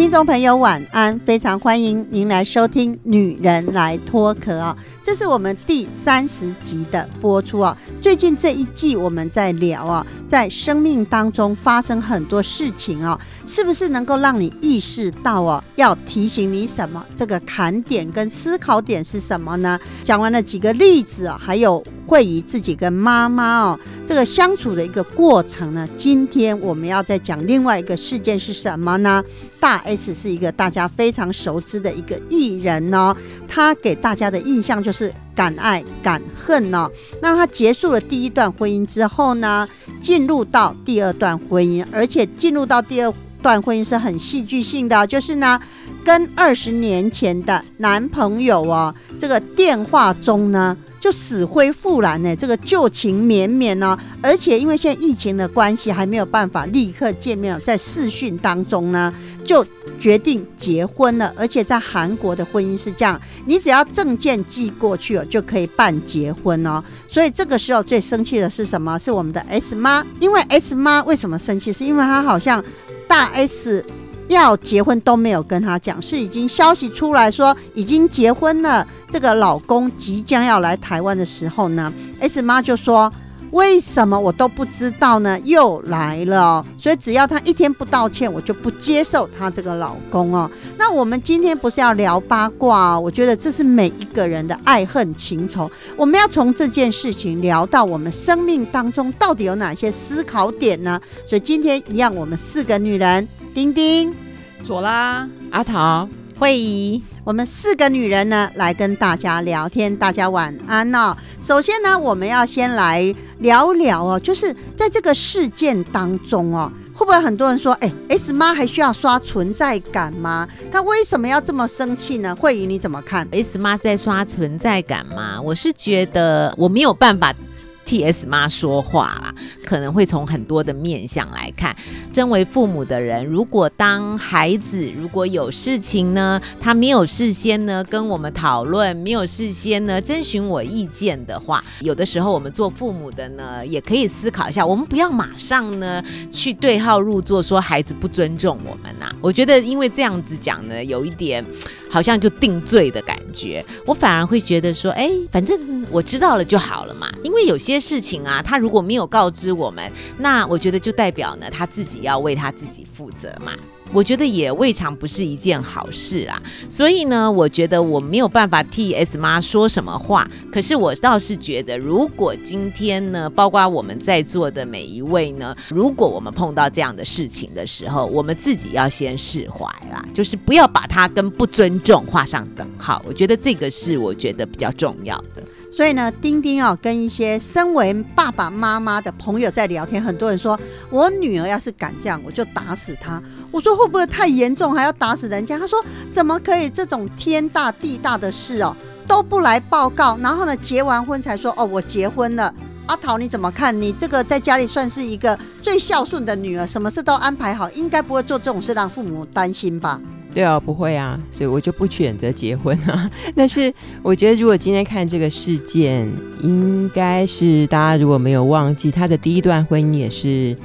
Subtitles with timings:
[0.00, 7.76] 听众朋友晚安，非常欢迎您来收听《女人来脱壳》啊，这是我们第三十集的播出啊。
[8.00, 17.04] 最近这一季我们在聊啊，在生命当中发生很多事情啊，是不是能够让你意识到哦，要提醒你什么？
[17.16, 19.76] 这个坎点跟思考点是什么呢？
[20.04, 25.88] 讲完了几个例子啊，还有会以自己跟妈妈哦这个相处的一个过程呢。
[25.98, 29.20] 今天我们要再讲另外一个事件是什么呢？
[29.58, 33.12] 大 S 是一个大家非常熟知的一个艺人哦，
[33.48, 36.88] 他给大家的印象就是敢爱敢恨哦。
[37.20, 39.68] 那他结束了第一段婚姻之后呢，
[40.00, 45.60] 进入到第二段婚姻，而且进入到第二段婚姻是很戏剧性的，就是呢，
[46.04, 50.76] 跟二十年前的男朋友哦，这个电话中呢。
[51.00, 59.10] 就死灰复燃呢，这个旧情绵绵呢，而且因为现在疫情的关系，还没有办法立刻见面，在视讯当中呢，
[59.42, 59.64] 就
[59.98, 61.32] 决定结婚了。
[61.38, 66.84] 而且在韩国的婚姻是这样，你只要证件寄过去了，就可以办结婚哦。
[67.08, 68.98] 所以这个时候最生气的是什么？
[68.98, 71.72] 是我们的 S 妈，因为 S 妈为什么生气？
[71.72, 72.62] 是因为她好像
[73.10, 73.84] 大 S
[74.28, 78.86] 要结婚都没有跟她讲，是已经消息出来说已经结婚了。
[79.10, 83.12] 这个老公即将要来台湾的时候呢，S 妈就说
[83.50, 85.38] ：“为什么我都不知道呢？
[85.44, 90.50] 又来了，所以只要他一天不道歉，我就不接受他这个老公哦。
[90.78, 93.00] 那我们今天不是要聊八卦哦？
[93.00, 101.00] 我觉得这是每一个人的爱恨情仇，我们要从这件事情聊到我们生命当中到底有哪些思考点呢？
[101.26, 104.14] 所以今天一样，我们四个女人，丁丁、
[104.62, 106.08] 左拉、阿桃、
[106.38, 107.02] 慧仪。
[107.22, 109.94] 我们四个女人呢，来跟大家聊天。
[109.94, 111.14] 大家晚安哦。
[111.42, 120.48] 首先呢，我们要先来聊聊哦，就是在这个事件当中哦，会不会很多人说，哎，S 妈还需要刷存在感吗？
[120.72, 122.34] 她为什么要这么生气呢？
[122.34, 125.38] 慧仪你怎么看？S 妈是在刷存在感吗？
[125.42, 127.34] 我是觉得我没有办法。
[127.82, 129.29] 替 S 妈说话啦，
[129.64, 131.74] 可能会从很多的面向来看。
[132.12, 149.10] 身为父母的人，如果当孩子如果有事情呢，他没有事先呢跟我们讨论，没有事先呢征询我意见的话，有的时候我们做父母的呢，也可以思考一下，我们不要马上呢去对号入座，说孩子不尊重我们呐。
[149.20, 151.44] 我觉得因为这样子讲呢，有一点。
[151.92, 157.10] 好像就定罪的感觉，我反而会觉得说，哎，反正我知道了就好了嘛。
[157.24, 163.52] 因为有些事情啊，他如果没有告知我们，那我觉得就代表呢，他自己要为他自己负责嘛。
[163.92, 170.30] 我觉得也未尝不是一件好事啊，所以呢，我觉得我没有办法替 S 妈说什么话。
[170.52, 183.02] 可是我倒是觉得，如果今天呢，包括我们在座的每一位呢，如果我们碰到这样的事情的时候，我们自己要先释怀啦，就是不要把它跟不尊重画上等号。
[183.04, 185.42] 我觉得这个是我觉得比较重要的。
[185.72, 190.58] 所以呢，丁丁啊，跟一些身为爸爸妈妈的朋友在聊天，很多人说
[190.90, 193.22] 我女儿要是敢这样，我就打死她。
[193.50, 195.58] 我说会不会太严重，还要打死人家？
[195.58, 195.82] 他说
[196.12, 198.76] 怎么可以这种天大地大的事哦
[199.06, 202.52] 都不来报告，然后呢结完婚才说哦我结婚了。
[202.86, 203.80] 阿桃你怎么看？
[203.80, 210.00] 你这个在家里算是一个最孝顺的女儿，什么事都安排好，应该不会做这种事让父母担心吧？
[210.32, 213.10] 对啊，不会啊，所以我就不选择结婚啊。
[213.34, 216.08] 但是我觉得，如果今天看这个事件，
[216.42, 220.56] 应该是大家如果没有忘记，他的第一段婚姻也是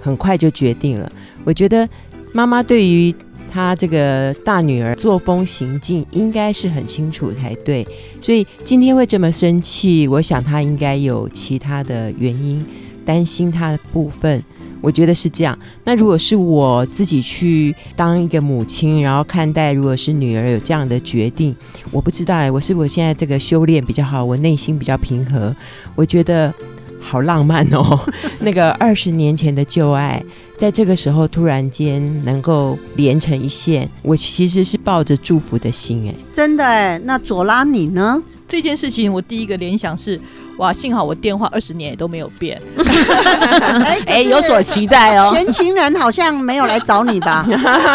[0.00, 1.10] 很快就决定了。
[1.44, 1.88] 我觉得
[2.32, 3.14] 妈妈对于
[3.50, 7.86] 她这个大女儿作风行径，应该是很清楚才对。
[8.20, 12.62] 所以今天会这么生气，我想她应该有其他的原因，
[13.06, 14.42] 担心她的部分。
[14.80, 15.58] 我觉得是这样。
[15.84, 21.54] 那如果是我自己去当一个母亲，然后看待如果是女儿有这样的决定，
[21.90, 25.54] 我不知道哎，我是我现在这个修炼比较好，我内心比较平和，
[25.94, 26.52] 我觉得
[27.00, 27.98] 好浪漫哦。
[28.40, 30.22] 那个二十年前的旧爱，
[30.56, 36.14] 在这个时候突然间能够连成一线，我其实是抱着祝福的心哎。
[36.32, 38.22] 真的哎，那左拉你呢？
[38.48, 40.18] 这件事情，我第一个联想是，
[40.56, 42.60] 哇，幸好我电话二十年也都没有变。
[42.76, 45.30] 哎 哎，有所期待哦。
[45.32, 47.46] 前情人好像没有来找你吧？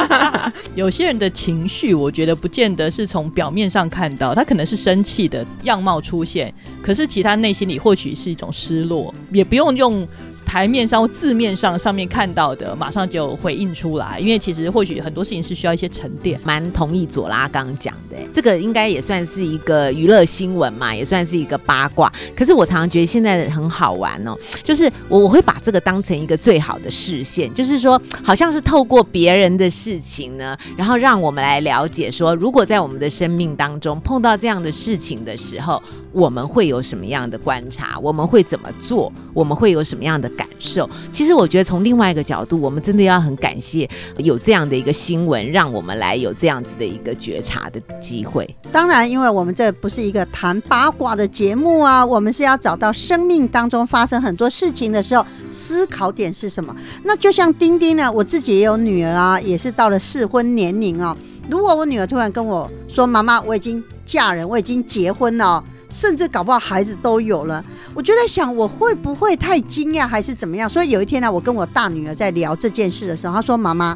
[0.75, 10.07] 有些人的情绪，我觉得不见得是从表面上看到，他可能是生气的样貌出现，可是其他内心里或许是一种失落，也不用用。
[10.53, 16.39] 台面上或字面上上面看到的，马上就回应出来，因为其实或许很多事情是需要一些沉淀。
[16.43, 22.13] 蛮同意左拉刚讲的，这个应该也算是一个娱乐新闻嘛，也算是一个八卦。
[22.35, 37.97] 可是我常常觉得现在很好玩哦，就是我我会把这个当成一个最好的视线，就是说好像是透过别人的事情呢，然后让我们来了解说，如果在我们的生命当中碰到这样的事情的时候，我们会有什么样的观察？
[37.97, 39.11] 我们会怎么做？
[39.33, 40.89] 我们会有什么样的感感受？
[41.09, 48.47] 其实我觉得从另外一个角度，我们真的要很感谢有这样的一个新闻，让我们来有这样子的一个觉察的机会。
[48.71, 56.75] 当然，因为我们这不是一个谈八卦的节目啊，我们是要找到生命当中发生很多事情的时候，思考点是什么。
[57.03, 61.15] 那就像丁丁呢，我自己也有女儿啊，也是到了适婚年龄啊。
[61.49, 65.63] 如果我女儿突然跟我说：“妈妈，我已经嫁人，我已经结婚了。”
[65.93, 67.63] 甚至搞不好孩子都有了，
[67.93, 70.67] 我就在想我会不会太惊讶还是怎么样？
[70.67, 73.95] 所以有一天呢，我跟我大女儿在聊这件事的时候，她说：“妈妈，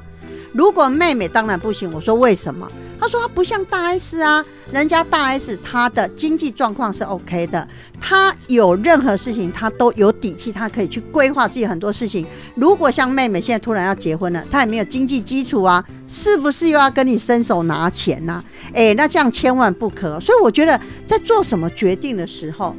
[0.54, 2.66] 如果妹妹当然不行。”我说：“为什么？”
[3.00, 7.66] 他说：“他不像大 S 啊。”人家大 S 她的经济状况是 OK 的，
[8.02, 12.28] 她有任何事情她都有底气，她可以去规划自己很多事情。
[12.56, 18.44] 如果像妹妹现在突然要结婚了，她也没有经济基础啊，是不是又要跟你伸手拿钱呢？
[18.74, 20.20] 诶，那这样千万不可。
[20.20, 20.78] 所以我觉得
[21.08, 22.76] 在做什么决定的时候，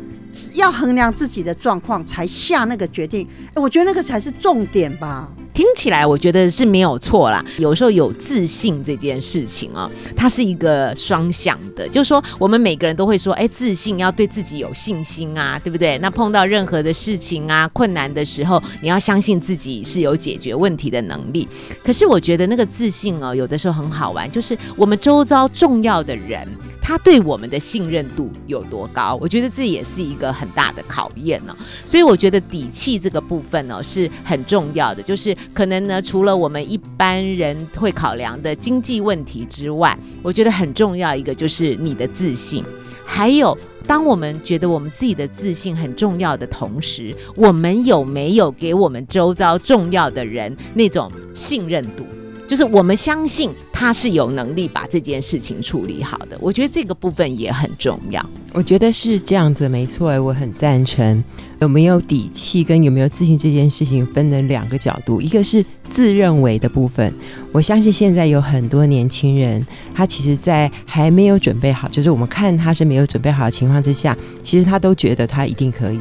[0.53, 3.27] 要衡量自己的状况才下那个决定。
[3.55, 5.27] 诶，我觉得那个才是重点吧。
[5.59, 7.45] 听起来我觉得是没有错啦。
[7.57, 15.99] 有时候有自信这件事情啊，它是一个双向的，就是说我们每个人都会说，哎，自信要对自己有信心啊，对不对？
[15.99, 21.49] 那碰到任何的事情啊、困难的时候，你要相信自己是有解决问题的能力。
[21.83, 26.47] 可是我觉得那个自信哦，有的时候很好玩，就是我们周遭重要的人，
[26.89, 29.19] 他对我们的信任度有多高？
[29.21, 31.55] 我觉得这也是一个很大的考验呢。
[31.85, 35.37] 所以我觉得底气这个部分呢是很重要的，就是。
[35.53, 42.65] 可能呢，除了我们一般人会考量的经济问题之外，我觉得很重要一个就是你的自信。
[43.05, 43.55] 还有，
[43.87, 52.07] 当我们觉得我们自己的自信很重要的同时，我们有没有给我们周遭重要的人那种信任度？
[52.49, 56.37] 就是我们相信他是有能力把这件事情处理好的。
[56.41, 58.25] 我觉得这个部分也很重要。
[58.53, 61.23] 我觉得是这样子，没错，我很赞成。
[61.61, 67.13] 有没有底气跟有没有自信这件事情分了两个角度，一个是自认为的部分。
[67.51, 75.99] 我相信现在有很多年轻人，他其实，在还没有准备好，就是我们看他是没有准备好的情况之下，其实他都觉得他一定可以。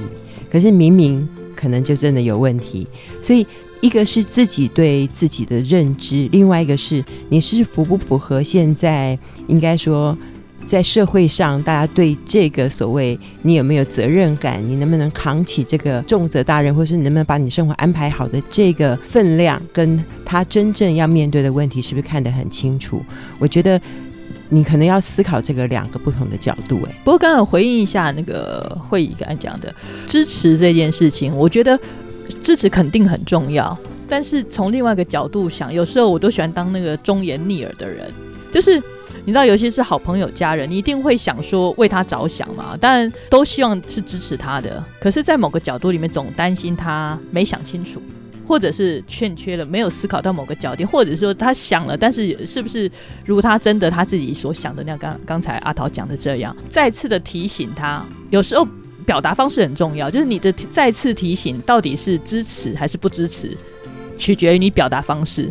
[0.51, 2.87] 可是明明可能就真的有问题。
[3.19, 3.45] 所以
[3.81, 10.17] 一个是自己对自己的认知，另外一个是你是符不符合现在应该说。
[10.65, 23.01] 在社会上，大家对这个所谓你有没有责任感，你能不能扛起这个重责大任，或是你能不能把你生活安排好的这个分量，跟他真正要面对的问题，是不是看得很清楚？
[23.39, 23.79] 我觉得
[24.49, 26.81] 你可能要思考这个两个不同的角度。
[26.85, 29.73] 哎，不过刚刚回应一下那个会议刚才讲的
[30.05, 31.79] 支持这件事情，我觉得
[32.47, 33.77] 支持肯定很重要，
[34.07, 38.09] 但是从另外一个角度想，有时候我都喜欢当那个忠言逆耳的人，
[38.49, 38.81] 就是。
[39.25, 42.77] 你知道，尤其是好朋友、家人，你一定会想说为他着想嘛？
[42.77, 48.01] 当然都希望是支持他的，可是，在某个角度里面，总担心他没想清楚，
[48.47, 52.89] 或者是欠缺了，没有思考到某个角点，或者说他想了，但是是不是
[53.25, 54.97] 如他真的他自己所想的那样？
[54.97, 58.65] 刚刚才阿桃讲的这样，再次的提醒他，有时候
[59.07, 63.57] 表达方式很重要，就是你的再次提醒到底是支持还是不支持，
[64.17, 65.49] 取决于你表达方式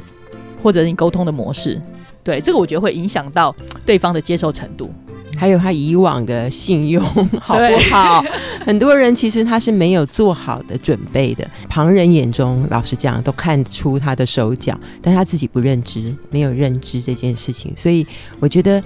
[0.63, 1.81] 或者你沟通的模式。
[2.23, 3.55] 对，这个我觉得会影响到
[3.87, 4.93] 对方的接受程度，
[5.39, 7.03] 还有他以往的信用
[7.41, 8.23] 好不好？
[8.67, 17.73] 很多人其实他是没有做好的准备的，旁人眼中老实讲都看出他的手脚，但他自己不认知，没有认知这件事情。
[17.75, 18.07] 所以
[18.39, 18.83] 我觉得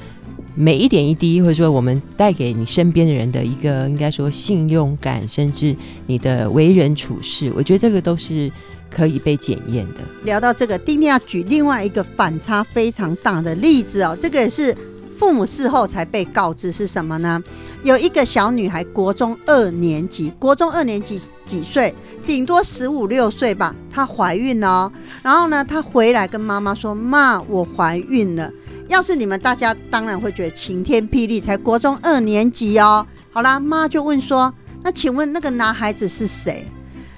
[0.60, 5.74] 每一点一滴，或者说我们带给你身边的人的一个应该说信用感，甚至
[6.06, 8.50] 你的为人处事，我觉得这个都是。
[8.92, 10.00] 可以被检验的。
[10.24, 14.18] 聊到这个，丁丁要举另外一个反差非常大的例子哦。
[14.20, 14.76] 这个也是
[15.16, 17.40] 父母事后才被告知是什么呢？
[17.84, 21.94] 有一个小女孩，国中二年级，国中二年级几岁？
[22.26, 23.72] 顶多十五六岁吧。
[23.88, 24.90] 她怀孕了，
[25.22, 28.50] 然后呢，她回来跟妈妈说：“妈，我怀孕了。”
[28.90, 33.06] 要是你们大家当然会觉得晴天霹雳，才国中二年级哦。
[33.30, 36.66] 好啦，妈就问说：“那请问那个男孩子是谁？”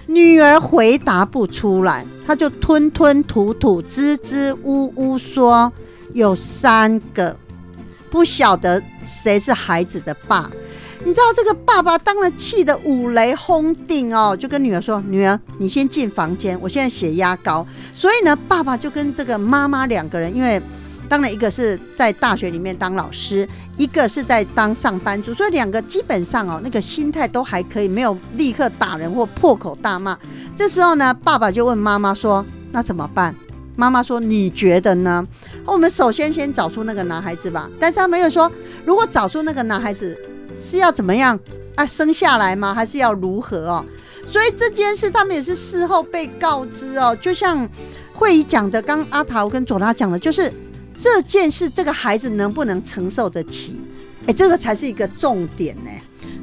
[0.07, 5.73] 女儿回答不出来，她就吞吞吐吐、支支吾吾说
[6.13, 7.35] ：“有三个，
[8.11, 8.83] 不晓得
[9.23, 10.51] 谁是孩子的爸。”
[11.05, 20.61] 你知道这个爸爸当然气得五雷轰顶哦，就跟女儿说：“女儿，你先进房间，我现在血压高。”所以呢，爸爸就跟这个妈妈两个人，因为
[21.13, 30.19] 当然一个是在大学里面当老师，一个是在当上班族，所以两个基本上哦，那个心态都还可以，没有立刻打人或破口大骂。
[30.57, 32.43] 这时候呢，爸爸就问妈妈说
[32.73, 33.35] ：“那怎么办？”
[33.77, 35.23] 妈妈说：“你觉得呢？”
[35.67, 38.51] 我们首先先找出那个男孩子吧，但是他没有说，
[38.87, 40.19] 如果找出那个男孩子。
[40.65, 41.39] 是要怎么样
[41.75, 41.85] 啊？
[41.85, 42.73] 生下来吗？
[42.73, 43.85] 还是要如何哦？
[44.25, 47.15] 所以这件事他们也是事后被告知哦。
[47.21, 47.69] 就像
[48.15, 50.51] 会议讲的，刚阿桃跟左拉讲的，就是
[51.03, 53.75] 这件事，这个孩子能不能承受得起？
[54.29, 55.91] 哎，这个才是一个重点呢。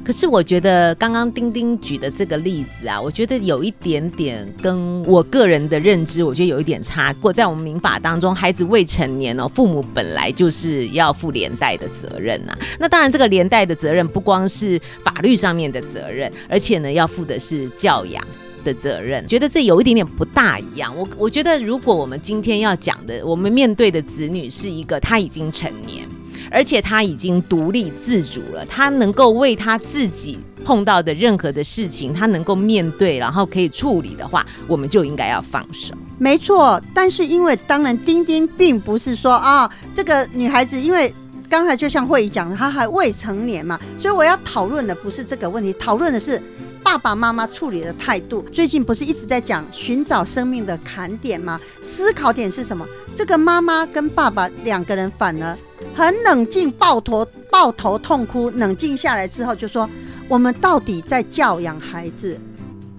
[0.04, 7.10] 可是我觉得刚刚丁丁举的这个例子啊，我觉得有一点点跟我个人的认知，我觉得有一点差。
[7.12, 12.52] 如果在我们民法当中，孩子未成年哦，父母本来就是要负连带的责任呐。
[12.78, 18.22] 那当然，这个连带的责任不光是法律上面的责任，而且呢，要负的是教养
[18.64, 19.26] 的责任。
[19.26, 20.96] 觉得这有一点点不大一样。
[20.96, 26.08] 我我觉得，如果我们今天要讲的，我们面对的子女是一个他已经成年。
[26.52, 35.94] 而且他已经独立自主了，他能够为他自己碰到的任何的事情，他能够面对，然后可以处理的话，我们就应该要放手。
[36.18, 41.14] 没错，但是因为当然，丁丁并不是说啊，这个女孩子，因为
[41.48, 46.42] 刚才就像慧仪讲的，她还未成年嘛，所以我要讨论的不是这个问题，讨论的是。
[46.90, 51.60] 爸爸妈妈处理的态度，最近不是一直在讲寻找生命的坎点吗？
[51.80, 52.84] 思考点是什么？
[53.16, 55.56] 这个妈妈跟爸爸两个人反而
[55.94, 58.50] 很冷静，抱头抱头痛哭。
[58.50, 59.88] 冷静下来之后，就说：
[60.26, 62.36] 我们到底在教养孩子，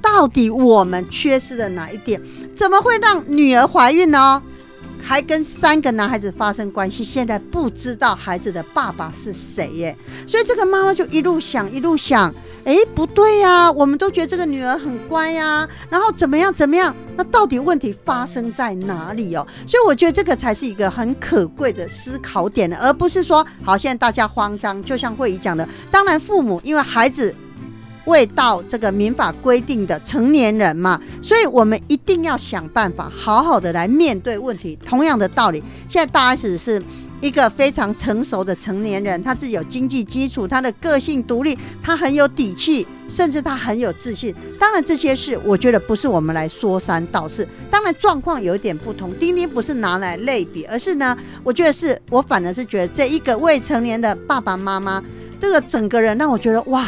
[0.01, 2.21] 到底我们缺失了哪一点？
[2.55, 4.41] 怎么会让女儿怀孕呢？
[5.03, 9.97] 还跟三个男孩子发生关系，现在不知道孩子的爸爸是谁耶？
[10.25, 12.33] 所以这个妈妈就一路想，一路想。
[12.63, 16.95] 哎，不对呀，我们都觉得这个女儿很乖呀，然后怎么样怎么样？
[17.17, 19.45] 那到底问题发生在哪里哦？
[19.67, 24.81] 所以我觉得这个才是一个很可贵的思考点，而不是说好现在大家慌张。
[24.83, 27.33] 就像慧仪讲的，当然父母因为孩子
[28.05, 34.77] 未到这个民法规定的成年人嘛，所以我们一定要想办法好好的来面对问题。
[34.85, 36.81] 同样的道理，现在大 S 是。
[37.21, 44.33] 一个非常成熟的成年人，他自己有经济基础，他的个性独立，他很有底气，甚至他很有自信。
[44.59, 47.47] 当然这些事，我觉得不是我们来说三道四。
[47.69, 55.01] 当然状况有一点不同，丁丁不是拿来类比，而是呢，我觉得是我反而是觉得这一个未成年的爸爸妈妈，
[55.39, 56.87] 这个整个人让我觉得哇，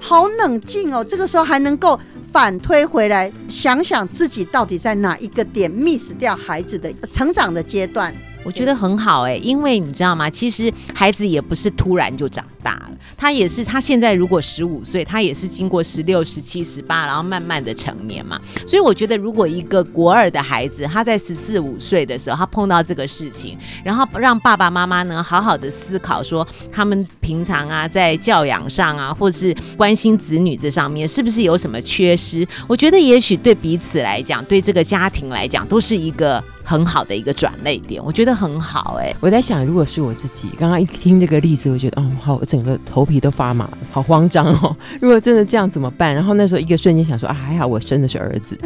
[0.00, 1.04] 好冷静哦。
[1.04, 1.98] 这个时候还能够
[2.32, 8.12] 反推回来，想想自己到底在哪一个点 miss 掉孩子的成长的阶段。
[8.44, 10.30] 我觉得很好哎，因为你知道吗？
[10.30, 18.40] 其实孩子也不是突然就长大了，他也是他现在如果十五岁，他也是经过十六、十七、十八，然后慢慢的成年嘛。
[18.66, 32.46] 所以我觉得，如果一个国二的孩子，他在十四五岁的时候，他碰到这个事情，然后让爸爸妈妈呢好好的思考，说他们平常啊在教养上啊，或是关心子女这上面，是不是有什么缺失？
[32.66, 36.42] 我觉得也许对彼此来讲，对这个家庭来讲，都是一个。
[36.68, 39.10] 很好的一个转泪点，我觉得很好哎。
[39.20, 44.76] 我在想，如果是我自己，刚刚一听这个例子，我觉得哦，好，我整个头皮都发麻，好慌张哦。
[45.00, 46.14] 如果真的这样怎么办？
[46.14, 48.58] 然后那时候一个瞬间想说啊，还好我生的是儿子，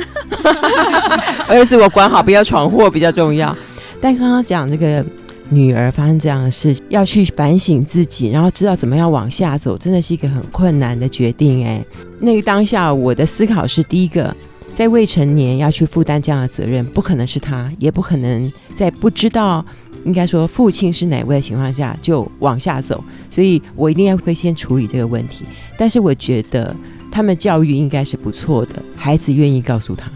[1.47, 3.57] 儿子我管好，不要闯祸比较重要。
[4.01, 5.05] 但刚刚讲这个
[5.49, 11.81] 女儿发生这样的事，要去反省自己，然后知道怎么样往下走，真的是一个很困难的决定哎。
[12.19, 14.35] 那个当下我的思考是第一个。
[14.73, 19.65] 在未成年要去负担这样的责任，不可能是他，也不可能在不知道
[20.05, 25.45] 应该说父亲是哪位的情况下就往下走，所以我一定要会先处理这个问题。
[25.77, 26.75] 但是我觉得
[27.11, 30.11] 他们教育应该是不错的，孩子愿意告诉他，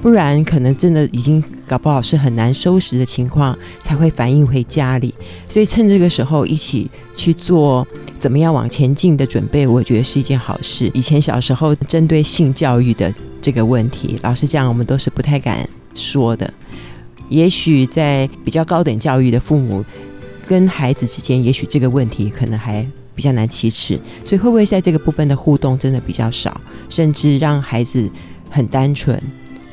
[0.00, 5.14] 不然可能真的已经搞不好是很难收拾的情况，才会反映回家里。
[5.48, 7.86] 所以趁这个时候一起去做
[8.18, 10.90] 怎么样往前进的准备，我觉得是一件好事。
[10.94, 13.12] 以前小时候针对性教育的。
[13.40, 16.52] 这个问题，老实讲，我们都是不太敢说的。
[17.28, 19.82] 也许在比较高等教育的父母
[20.44, 28.10] 跟孩子之间，也许这个问题可能还比较难启齿，所以会不会在这个部分的互动真的比较少，甚至让孩子
[28.50, 29.18] 很单纯，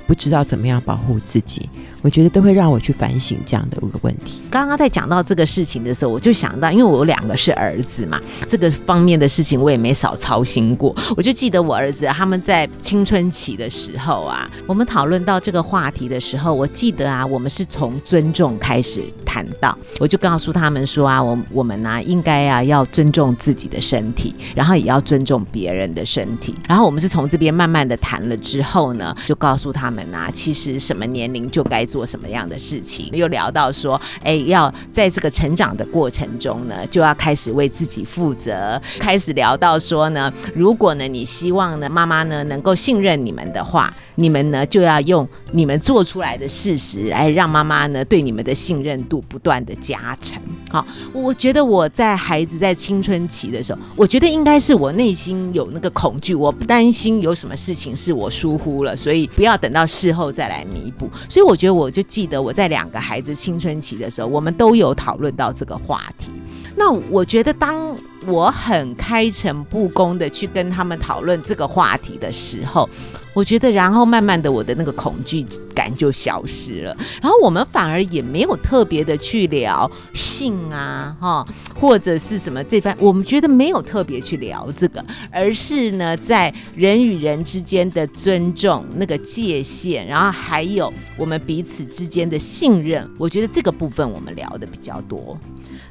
[0.08, 1.70] 不知道怎么样保护自己。
[2.06, 4.40] 我觉得都会让我去反省这样的一个问题。
[4.52, 10.96] 刚刚在讲到这个事情的时候，我就想到，因为我有两个是儿子嘛，这个方面的事情我也没少操心过。
[11.18, 26.54] 我就记得我儿子他们在青春期的时候啊，我们讨论到这个话题的时候，我记得啊，我们是从尊重开始谈到，我就告诉他们说啊，我我们呢应该啊要尊重自己的身体，然后也要尊重别人的身体。
[26.68, 31.84] 然后我们是从这边慢慢的谈了之后呢，就告诉他们啊，其实什么年龄就该。
[31.96, 33.10] 做什么样的事情？
[33.14, 38.82] 又聊到说，哎，要在这个成长的过程中呢，就要开始为自己负责。
[39.00, 43.94] 开始聊到说呢，如果呢，你希望呢，妈妈呢能够信任你们的话。
[44.18, 50.42] 你们呢就要用你们做出来的事实来让妈妈呢对你们的信任度不断的加成。
[50.70, 61.10] 好，我觉得我在孩子在青春期的时候，我觉得应该是我内心有那个恐惧，我不担心有什么事情是我疏忽了，所以不要等到事后再来弥补。
[61.28, 66.32] 所以我觉得我我就记得我在两个孩子青春期的时候，我们都有讨论到这个话题。
[66.76, 72.90] 那我觉得当我很开诚布公的去跟他们讨论这个话题的时候，
[73.34, 76.98] 我觉得，然后慢慢的，我的那个恐惧感就消失了。
[77.22, 81.46] 然后我们反而也没有特别的去聊性啊，哈，
[81.80, 95.38] 或者是什么这番，我们觉得没有特别去聊这个，而是呢，在人与人之间的尊重那个界限，然后还有我们彼此之间的信任，我觉得这个部分我们聊的比较多。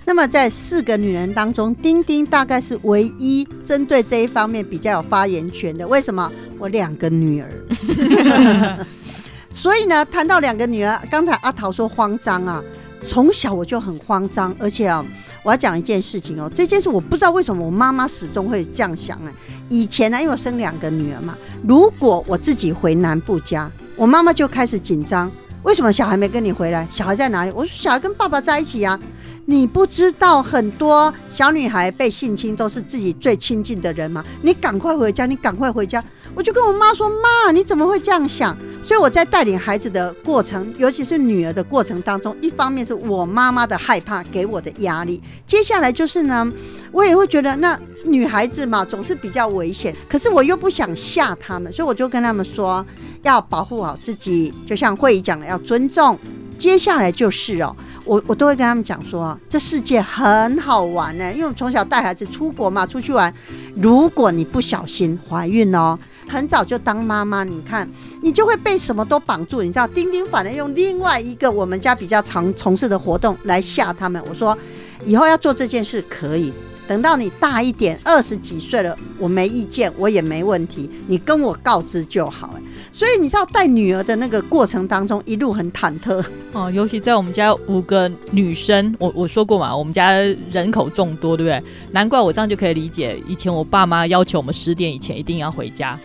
[0.05, 5.87] 那么在四个女人当中，丁丁大概是唯一针对这一方面比较有发言权的。
[5.87, 6.31] 为什么？
[6.59, 8.87] 我两个女儿，
[9.50, 12.62] 所以呢，谈到两个女儿，刚才阿桃说慌张啊，
[13.07, 15.05] 从小我就很慌张，而且啊，
[15.43, 19.33] 我要讲一件事情哦，这件事我不知道为什么我妈妈始终会这样想哎。
[19.69, 21.37] 以前呢，因为我生两个女儿嘛，
[21.67, 25.31] 如果我自己回南部家，我妈妈就开始紧张，
[25.64, 26.87] 为什么小孩没跟你回来？
[26.91, 27.50] 小孩在哪里？
[27.50, 28.99] 我说小孩跟爸爸在一起呀。
[29.47, 34.25] 你不知道很多小女孩被性侵都是自己最亲近的人吗？
[34.43, 36.03] 你赶快回家，你赶快回家。
[36.35, 46.51] 我就跟我妈说：“妈，你怎么会这样想？”所以我在带领孩子的过程，尤其是女儿的过程当中，一方面是我妈妈的害怕给我的压力，接下来就是呢，
[46.91, 52.85] 我也会觉得那女孩子嘛总是比较危险，可是我又不想吓他们，所以我就跟他们说
[53.23, 56.19] 要保护好自己，就像会议讲的要尊重。
[56.57, 57.75] 接下来就是哦。
[58.04, 63.32] 我我都会跟他们讲说，这世界很好玩呢，因为我从小带孩子出国嘛，出去玩。
[63.76, 67.88] 如果你不小心怀孕哦，很早就当妈妈，你看
[68.23, 69.62] 你就会被什么都绑住。
[69.62, 74.23] 你知道，丁丁反而用另外一个我们家比较常从事的活动来吓他们。
[74.28, 74.56] 我说，
[75.04, 76.52] 以后要做这件事可以，
[76.86, 82.60] 等到你大一点，二十几岁了，我没意见，我也没问题，你跟我告知就好了。
[82.92, 90.12] 所以你知道带女儿的那个过程当中，一路很忐忑哦，尤其在我们家五个女生，我我说过嘛，我们家
[90.52, 91.70] 人口众多，对不对？
[91.90, 95.99] 难怪我这样就可以理解，以前我爸妈要求我们十点以前一定要回家，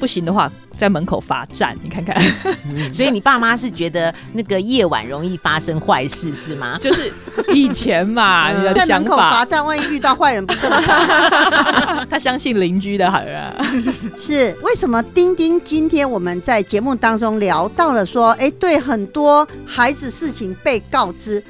[0.00, 0.50] 不行的话。
[0.78, 2.16] 在门口罚站，你看看。
[2.92, 6.78] 所以你爸妈是觉得那个夜晚容易发生坏事是吗？
[6.80, 7.12] 就是
[7.52, 12.06] 以前嘛， 你的在门口罚站，万一遇到坏人不正常。
[12.08, 13.52] 他相信邻居的好啊。
[14.18, 15.02] 是为什么？
[15.12, 21.42] 丁丁今天我们在节目当中聊到了说，哎，对很多孩子事情被告知，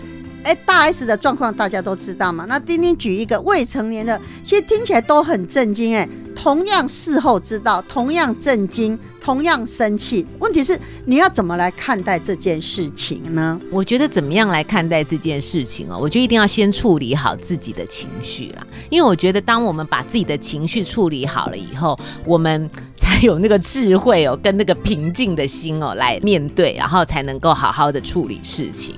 [0.43, 2.47] 哎，大 S 的状况大家都知道嘛。
[2.49, 8.99] 那丁丁举一个未成年的，其实听起来都很震惊，哎，同样事后知道，同样震惊。
[9.29, 13.61] 同样生气，问题是你要怎么来看待这件事情呢？
[13.71, 15.99] 我觉得怎么样来看待这件事情哦？
[16.01, 28.95] 我觉得一定要先处理好自己的情绪啦，因为我觉得当我们把自己的情绪处理好了以后，我们才有那个智慧哦，跟那个平静的心哦来面对，然后才能够好好的处理事情。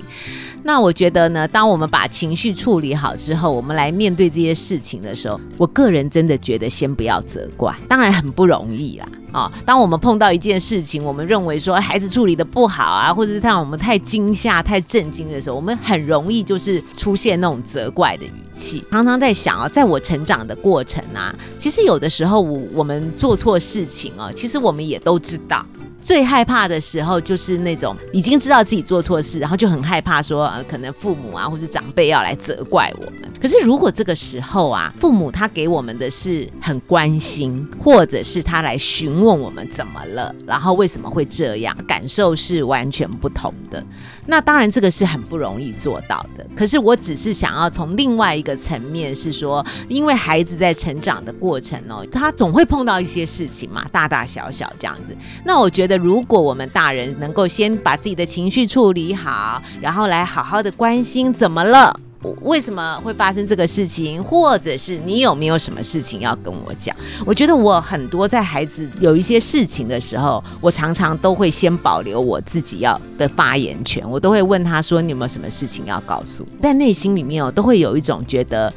[0.63, 9.07] 那我觉得呢，当我们把情绪处理好之后，我们来面对这些事情的时候，我个人真的觉得先不要责怪，当然很不容易啦。
[9.31, 18.83] 啊，当我们碰到一件事情，我们认为说孩子处理的不好啊，或者是让我们太惊吓、太震惊的时候，我们很容易就是出现那种责怪的语气。
[18.91, 25.65] 常常在想啊，在我成长的过程啊，其实有的时候我我们做错事情啊，其实我们也都知道。
[26.03, 33.29] 最害怕的时候就是那种已经知道自己做错事，然后就很害怕说，呃，可能父母啊或是长辈要来责怪我们。
[33.41, 43.83] 可是如果这个时候啊，父母他给我们的是很关心，或者是他来询问我们怎么了，然后为什么会这样，感受是完全不同的。
[44.25, 46.45] 那当然这个是很不容易做到的。
[46.55, 55.15] 可是我只是想要从另外一个层面是说，因为孩子在成长的过程哦，他总会碰到一些事情嘛，大大小小这样子。
[55.43, 61.99] 那我觉得，如果我们大人能够先把自己的情绪处理好，然后来好好的关心怎么了。
[62.41, 66.95] 为什么会发生这个事情，或者是你有没有什么事情要跟我讲？
[67.25, 78.71] 我觉得我很多在孩子有一些事情的时候，我常常都会先保留我自己要的发言权，我都会问他说：“你有没有什么事情要告诉？”但内心里面我，都会有一种觉得。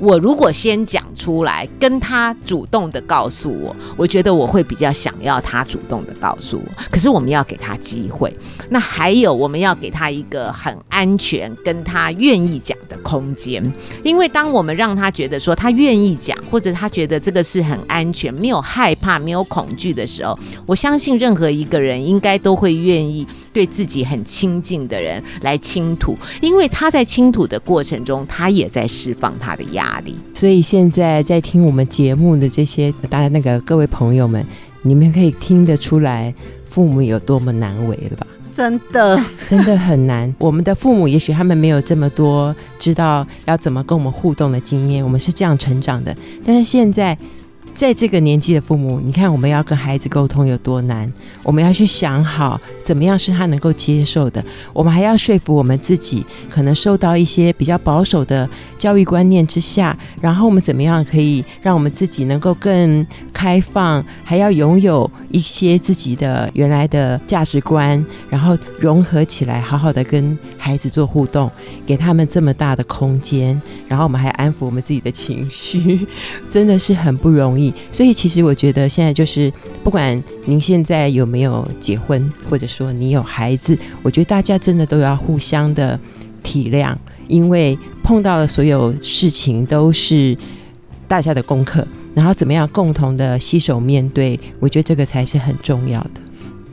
[0.00, 6.82] 我如果先讲出来，跟他主动的告诉我，我觉得我会比较想要他主动的告诉我。
[6.90, 8.34] 可是我们要给他机会，
[8.70, 13.62] 那还有我们要给他一个很安全、跟他愿意讲的空间。
[14.02, 23.26] 因为当我们让他觉得说他愿意讲，或者他觉得这个是很安全、没有害怕、没有恐惧的时候，我相信任何一个人应该都会愿意。
[23.52, 30.14] 对自己很亲近的人来倾吐，因为他在倾吐的过程中，他也在释放他的压力。
[30.32, 34.46] 所以现在在听我们节目的这些大家那个各位朋友们，
[34.82, 36.32] 你们可以听得出来
[36.66, 38.24] 父母有多么难为了吧？
[38.54, 40.32] 真的，真的很难。
[40.38, 46.14] 我们的父母也许他们没有这么多知道要怎么跟我们互动的经验，我们是这样成长的。
[46.44, 47.18] 但是现在。
[47.80, 51.10] 在这个年纪的父母，你看我们要跟孩子沟通有多难，
[51.42, 58.46] 我们要去想好怎么样是他能够接受的，我们还要说服我们自己，可能受到一些比较保守的
[58.78, 71.50] 教育观念之下，然后我们怎么样可以让我们自己能够更开放，还要拥有一些自己的原来的价值观，然后融合起来，好好的跟孩子做互动，
[71.86, 76.06] 给他们这么大的空间，然后我们还安抚我们自己的情绪，
[76.50, 77.69] 真的是很不容易。
[77.90, 79.52] 所以，其实我觉得现在就是，
[79.82, 85.98] 不管您现在有没有结婚，或者说你有孩子，我觉得大家真的都要互相的
[86.42, 86.94] 体谅，
[87.28, 90.36] 因为碰到的所有事情都是
[91.06, 96.10] 大家的功课，然后怎么样共同的携手面对，我觉得这个才是很重要的。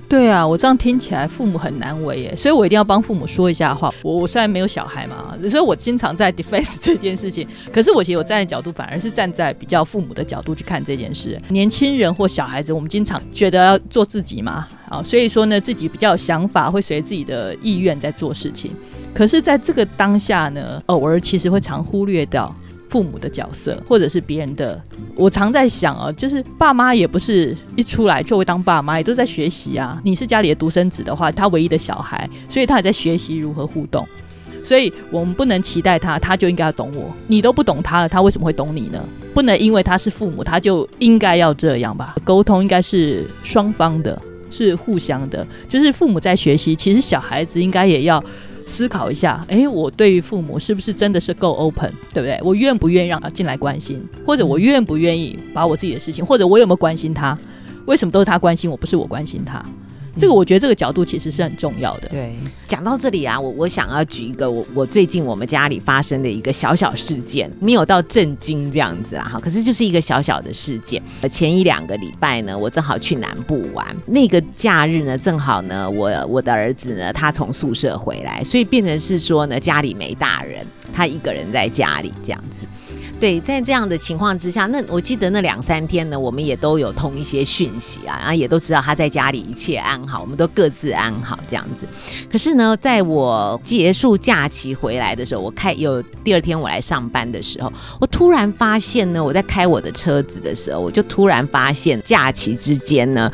[0.10, 3.94] 对啊，我这样听起来父母很难为耶，所以我一定要帮父母说一下话。
[4.02, 7.46] 我我虽然没有小孩嘛，所以我经常在 defense 这件事情。
[7.74, 11.38] 可是我其实我站在角度，反而是站在比较父母的角度去看这件事。
[11.50, 18.72] 年轻人或小孩子，我们经常觉得要做自己嘛，啊，所以说呢，自己比较有想法，会随自己的意愿在做事情。
[19.14, 22.56] 可是在这个当下呢，偶尔其实会常忽略掉。
[22.90, 24.82] 父母的角色，或者是别人的，
[25.16, 30.00] 我常在想啊，就是爸妈也不是一出来就会当爸妈，也都在学习啊。
[30.04, 34.08] 你是家里的独生子的话，他唯一的小孩，所以他也在学习如何互动。
[34.64, 37.16] 所以我们不能期待他，他就应该要懂我。
[37.28, 39.02] 你都不懂他了，他为什么会懂你呢？
[39.34, 42.16] 不能因为他是父母，他就应该要这样吧？
[42.24, 44.22] 沟通应该是双方的，
[44.52, 45.46] 是互相的。
[45.70, 48.24] 就是父母在学习，其实小孩子应该也要。
[48.68, 52.38] 思考一下，哎，我对于父母是不是真的是够 open，对不对？
[52.44, 57.36] 我愿不愿意让他进来关心，或者我愿不愿意把我自己的事情，或者我有没有关心他？
[57.86, 59.66] 为什么都是他关心我，不是我关心他？
[60.18, 62.10] 这个我觉得这个角度其实是很重要的。
[62.10, 62.36] 对，
[62.68, 71.02] 讲到这里啊，我我想要举一个我我最近我们家里发生的一个小小事件，没有到震惊这样子啊，哈，可是就是一个小小的事件。
[71.22, 82.66] 呃前一两个礼拜呢，我正好去南部玩，那个假日呢，正好呢，我我的儿子呢，他从宿舍回来，所以变成是说呢，家里没大人，他一个人在家里这样子。
[83.20, 91.86] 对，在这样的情况之下，那我记得那两三天呢，我们也都有通一些讯息啊，然后也都知道他在家里一切安好，我们都各自安好这样子。
[92.32, 103.32] 可是呢，在我结束假期回来的时候，我开有第二天我来上班的时候，我突然发现呢，我在开我的车子的时候，我就突然发现假期之间呢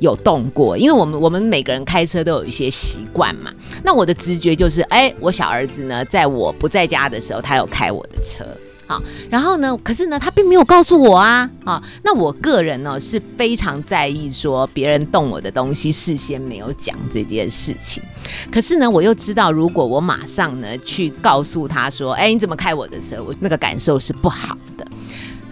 [0.00, 3.52] 有动过，因为我们我们每个人开车都有一些习惯嘛。
[3.84, 8.44] 那我的直觉就是，哎，我小儿子呢，在我不在家的时候，他有开我的车。
[8.90, 9.00] 好，
[9.30, 9.78] 然后呢？
[9.84, 11.48] 可是呢，他并没有告诉我啊！
[11.64, 18.02] 啊，那我个人呢是非常在意说别人动我的东西，事先没有讲这件事情。
[18.50, 24.84] 可是呢，我又知道，如果我马上呢去告诉他说：“哎，你怎么开我的车？”我那个感受是不好的。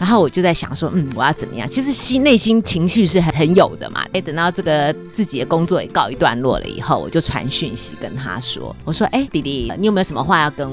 [0.01, 4.05] 然后我就在想说：“嗯，我要怎么样？”其实心内心情绪是很很有的嘛。
[4.13, 10.69] 哎，等到这个自己的工作也告一段落了以后，我就传讯息跟他说：“我说，哎，弟弟，你有没有什么话要跟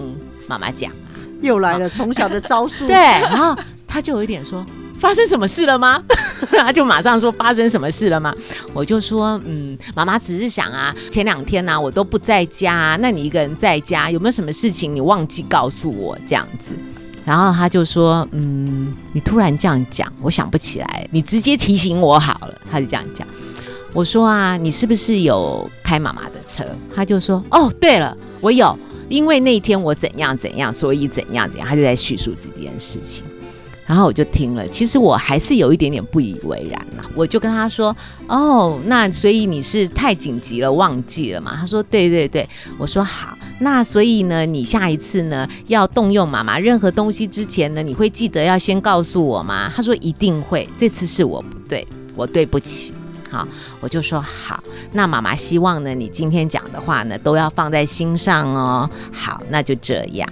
[0.48, 0.92] 妈妈讲？”
[1.42, 2.86] 又来了，从小的招数。
[2.88, 3.56] 对，然后
[3.88, 4.66] 他就有一点说
[5.00, 6.02] ：“发生什么事了吗？”
[6.52, 8.34] 他就马上说：“发生什么事了吗？”
[8.74, 16.72] 我就说：“嗯，妈妈只是想啊，前两天呢我都不在家，那你一个人在家，有没有什么事情你忘记告诉我这样子？”
[17.26, 23.28] 然后他就说：“嗯，你突然这样讲，我想不起来，你直接提醒我好了。”他就这样讲。
[23.94, 26.66] 我说啊，你是不是有开妈妈的车？
[26.94, 28.78] 他就说，哦，对了，我有，
[29.10, 33.24] 因为那天我怎样怎样，所以怎样怎样，他就在叙述这件事情。
[33.88, 37.08] 然后我就听了，其实我还是有一点点不以为然啦。
[37.14, 37.96] 我就跟他说
[38.28, 52.92] ：“哦，那所以你是太紧急了，忘记了嘛？”他说：“对对对。”我说：“好，那所以呢，你下一次呢要动用妈妈任何东西之前呢，你会记得要先告诉我吗？”他说：“一定会。”这次是我不对，我对不起。
[53.30, 53.48] 好，
[53.80, 54.64] 我就说好。
[54.92, 58.90] 那妈妈希望呢，你今天讲的话呢，都要放在心上哦。
[59.12, 60.28] 好，那就这样。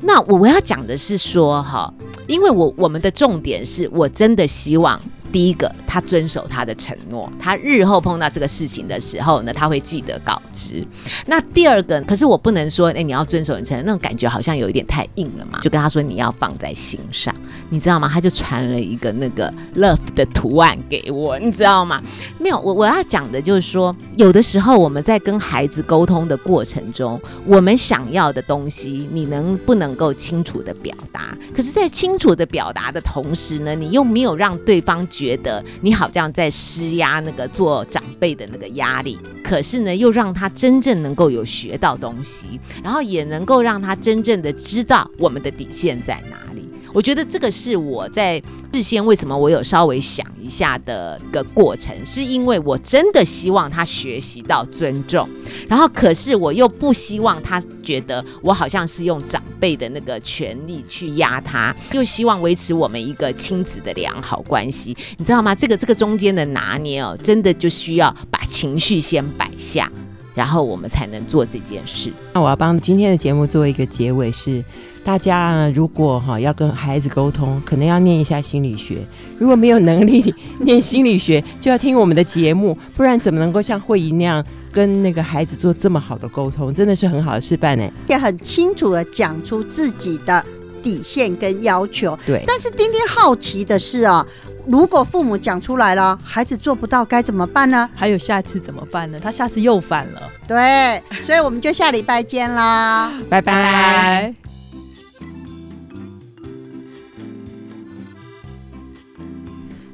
[0.00, 1.92] 那我我要讲的是说哈，
[2.26, 5.00] 因为我我们的重点是我真的希望。
[5.34, 10.86] 第一个，他遵守他的承诺，他日后碰到这个事情的时候呢，他会记得告知。
[11.26, 15.58] 那第二个，可是我不能说，哎，你要遵守你承诺，那种感觉好像有一点太硬了嘛。
[15.60, 17.34] 就跟他说你要放在心上，
[17.68, 18.08] 你知道吗？
[18.08, 22.00] 他就传了一个那个 love 的图案给我，你知道吗？
[22.38, 31.36] 没有，我我要讲的就是说，有的时候我们在跟孩子沟通的过程中，我们想要的东西，你能不能够清楚的表达？
[31.52, 35.23] 可是，在清楚的表达的同时呢，你又没有让对方觉。
[35.24, 46.68] 觉得你好像在施压那个做长辈的那个压力，可是呢，又让他真正能够有学到东西，然后也能够让他真正的知道我们的底线在哪里。
[46.92, 48.40] 我觉得这个是我在
[48.72, 55.26] 事先为什么我有稍微想一下的一个过程，是因为我真的希望他学习到尊重，
[55.66, 65.54] 然后可是我又不希望他觉得我好像是用长辈的那个权利去压他，又希望维持我们一个亲子的良好关系，你知道吗？
[65.54, 69.90] 这个这个中间的拿捏哦，真的就需要把情绪先摆下，
[70.34, 72.12] 然后我们才能做这件事。
[72.34, 74.62] 那我要帮今天的节目做一个结尾是。
[75.04, 79.06] 大家如果哈要跟孩子沟通，可能要念一下心理学。
[79.38, 86.72] 如果没有能力念心理学，就要听我们的节目，不然怎么能够像慧仪那样跟那个孩子做这么好的沟通？
[86.72, 87.86] 真的是很好的示范呢。
[88.08, 90.42] 也很清楚的讲出自己的
[90.82, 92.18] 底线跟要求。
[92.26, 92.42] 对。
[92.46, 94.26] 但是丁丁好奇的是啊，
[94.66, 97.88] 如果父母讲出来了，孩子做不到，该怎么办呢？
[97.94, 99.20] 还有下次怎么办呢？
[99.22, 100.22] 他下次又犯了。
[100.48, 104.43] 对，所以我们就下礼拜见啦，拜拜。